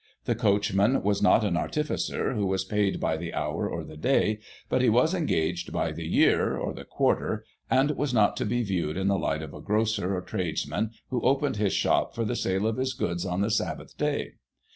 The 0.25 0.33
coachman 0.33 1.03
was 1.03 1.21
not 1.21 1.43
an 1.43 1.55
artificer 1.55 2.33
who 2.33 2.47
was 2.47 2.63
paid 2.63 2.99
by 2.99 3.17
the 3.17 3.35
hour 3.35 3.69
or 3.69 3.83
the 3.83 3.95
day, 3.95 4.39
but 4.67 4.81
he 4.81 4.89
was 4.89 5.13
engaged 5.13 5.71
by 5.71 5.91
the 5.91 6.07
year, 6.07 6.57
or 6.57 6.73
the 6.73 6.85
quarter, 6.85 7.45
and 7.69 7.91
was 7.91 8.11
not 8.11 8.35
to 8.37 8.45
be 8.47 8.63
viewed 8.63 8.97
in 8.97 9.09
the 9.09 9.19
light 9.19 9.43
of 9.43 9.53
a 9.53 9.61
grocer, 9.61 10.15
or 10.15 10.21
tradesman, 10.21 10.89
who 11.11 11.21
opened 11.21 11.57
his 11.57 11.73
shop 11.73 12.15
for 12.15 12.25
the 12.25 12.35
sale 12.35 12.65
of 12.65 12.77
his 12.77 12.93
goods 12.95 13.27
on 13.27 13.41
the 13.41 13.51
Sabbath 13.51 13.95
day. 13.95 14.33